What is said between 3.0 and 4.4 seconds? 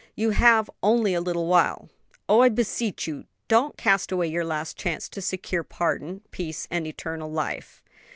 you, don't cast away